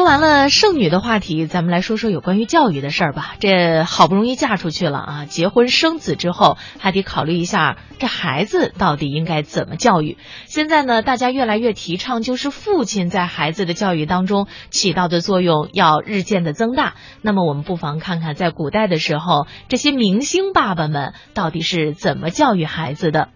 [0.00, 3.34] 说完了剩女的话题，咱们来说说有关于教育的事儿吧。
[3.38, 10.16] 这好不容易嫁出去了啊，结婚生子之后，还得考虑一下这孩子到底应该怎么教育。
[10.46, 16.94] 现在呢，大家越来越提倡，就是父亲在孩子的教育当中起到的作用要日渐的增大。
[17.20, 23.28] 那么，我们不妨看看在古代的时候，这些明星爸爸们到底是怎么教育孩子的。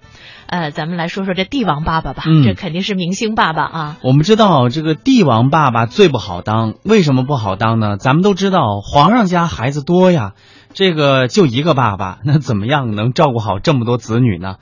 [0.46, 3.96] 呃，咱们来说说这帝王爸爸吧，嗯这肯定是明星爸爸啊。
[4.02, 7.96] 我们知道这个帝王爸爸最不好当，为什么不好当呢？
[7.96, 10.34] 咱们都知道皇上家孩子多呀，
[10.72, 14.56] 这个就一个爸爸， 那怎么样能照顾好这么多子女呢？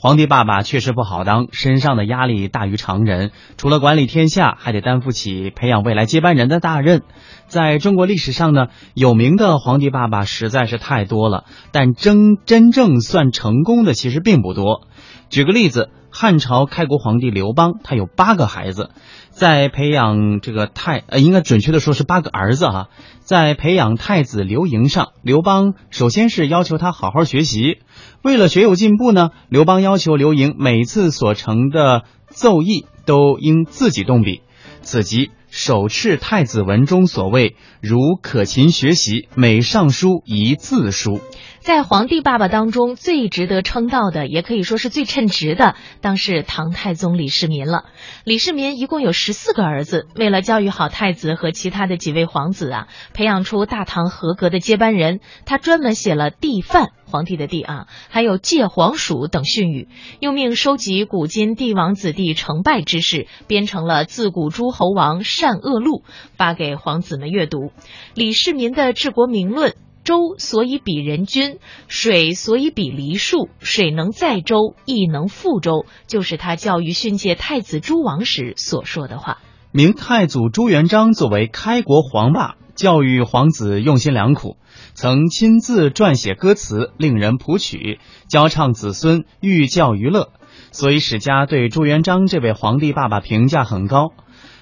[0.00, 7.02] 皇帝爸爸确实不好当，身上的压力大于常人，除了管理天下，还得担负起培养未来接班人的大任。
[7.48, 14.86] 在中国历史上呢，有名的皇帝爸爸实在是太多了，但真真正算成功的其实并不多。
[15.30, 18.90] 举个例子，汉朝开国皇帝刘邦，他有八个孩子，
[19.30, 22.88] 在培养这个太呃，应该准确的说是八个儿子哈、
[23.20, 27.78] 在培养太子刘盈上，刘邦首先是要求他好好学习，
[28.22, 34.40] 为了学有进步呢，刘邦要求刘盈每次所成的奏议都应自己动笔，
[34.80, 41.20] 此即手敕太子文中所谓“如可勤学习，每上书一字书”。
[41.60, 47.84] 在皇帝爸爸当中，最值得称道的，也可以说是最称职的，当是唐太宗李世民了。
[48.24, 56.90] 李世民一共有十四个儿子，为了教育好太子和其他的几位皇子啊，培养出大唐合格的接班人，他专门写了帝范。
[57.08, 59.88] 皇帝的帝啊，还有借皇鼠等训语，
[60.20, 66.02] 又命收集古今帝王子弟成败之事，编成了《自古诸侯王善恶录》，
[66.36, 67.72] 发给皇子们阅读。
[68.14, 69.74] 李世民的治国名论。
[70.04, 73.50] 周所以比人君，水所以比梨树。
[73.58, 79.36] 水能载舟，亦能覆舟，就是他教育训诫太子诸王时所说的话。
[79.70, 84.56] 明太祖朱元璋作为开国皇霸，教育皇子用心良苦，
[84.94, 87.98] 曾亲自撰写歌词，令人谱曲，
[88.28, 90.30] 教唱子孙，寓教于乐。
[90.70, 94.04] 所以史家对朱元璋这位皇帝爸爸评价很高。《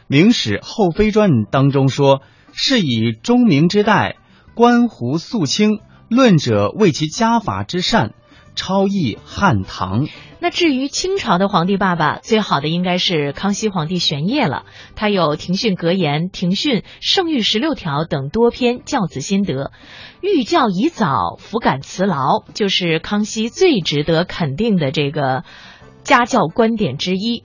[0.06, 2.22] 明史后妃传》当中说
[2.56, 4.16] ：“是以钟明之代，
[4.54, 8.14] 观胡肃清，论者为其家法之善，
[8.54, 10.06] 超逸汉唐。”
[10.46, 14.64] 那至于清朝的皇帝爸爸，最好的应该是康熙皇帝玄烨了。
[14.94, 19.72] 他有《庭训格言》《庭训》《圣谕十六条》等多篇教子心得，
[20.20, 25.42] 寓教已早，福感慈劳，就是康熙最值得肯定的这个
[26.04, 27.42] 家教观点之一。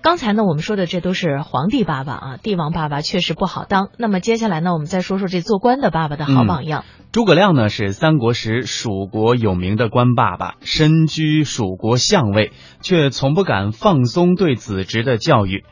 [0.00, 3.88] 刚才呢，我们说的这都是皇帝爸爸啊，帝王爸爸确实不好当。
[3.98, 6.84] 那么接下来呢，我们再说说这做官的爸爸的好榜样。
[7.16, 15.64] 诸葛亮呢是三国时蜀国有名的官爸爸，身居蜀国相位，却从不敢放松对子侄的教育。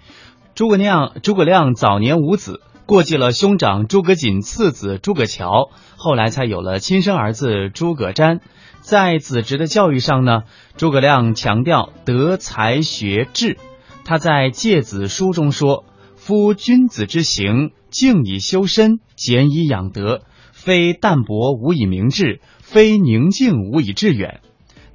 [0.55, 5.69] 诸葛亮，诸葛亮早年无子，过继了兄长诸葛瑾次子诸葛乔，
[5.99, 8.41] 后来才有了亲生儿子诸葛瞻。
[8.81, 10.45] 在子侄的教育上呢，
[10.79, 13.59] 诸葛亮强调德才学智。
[14.07, 15.85] 他在《诫子书》中说
[16.17, 20.23] ：“夫君子之行，静以修身，俭以养德。”
[20.65, 24.41] 非淡泊无以明志，非宁静无以致远。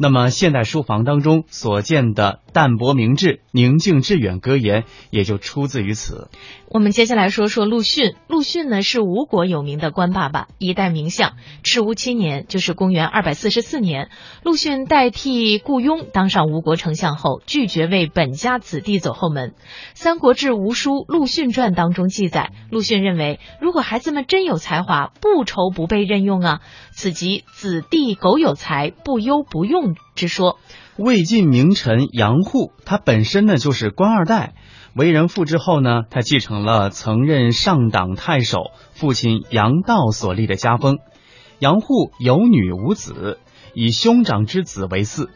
[0.01, 6.29] 那么，现代书房当中所见的“淡泊明志，宁静致远”格言，也就出自于此。
[6.69, 8.15] 我们接下来说说陆逊。
[8.29, 11.33] 陆逊呢是吴国有名的官爸爸，一代名相。
[11.63, 14.09] 赤乌七年，就是公元二百四十四年，
[14.41, 19.49] 陆逊代替雇佣当上吴国丞相后，拒绝为本家子弟走后门。
[19.95, 26.61] 《三国志·吴书·陆逊传》当中记载，陆逊认为，如果孩子们真有才华，不愁不被任用啊。
[26.91, 30.59] 此即子弟苟有才，不忧不用之说。
[30.97, 34.53] 魏晋名臣杨户，他本身呢就是官二代。
[34.93, 40.97] 为人父之后呢，他继承了曾任上党太守父亲杨道所立的家风。
[41.59, 43.39] 杨户有女无子，
[43.73, 45.29] 以兄长之子为嗣。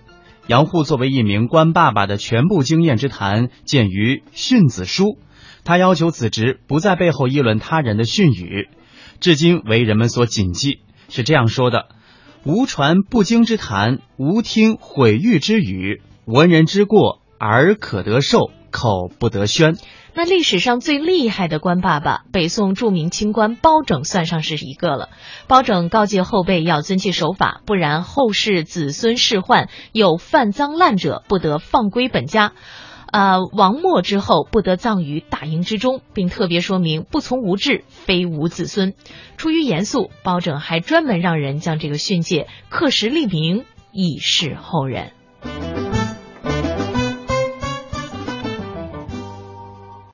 [0.48, 5.06] 杨户作为一名官爸爸的全部经验之谈，见于《训子书》。
[5.64, 8.68] 他要求子侄不在背后议论他人的训语，
[9.22, 10.80] 至今为人们所谨记。
[11.08, 11.88] 是这样说的
[12.46, 16.02] ：“无传不经之谈，无听毁誉之语。
[16.26, 19.78] 闻人之过，耳可得受，口不得宣。”
[20.14, 25.10] 那历史上最厉害的官爸爸，北宋著名清官包拯算上是一个了。
[25.48, 32.52] 包拯告诫后辈要遵纪守法，不然后世子孙仕宦有犯赃滥者，不得放归本家。
[33.14, 38.96] 呃，王默之后不得葬于大营之中，并特别说明不从无志，非无子孙。
[39.38, 45.12] 出于严肃，包拯还专门让人将这个训诫刻石立名，以示后人。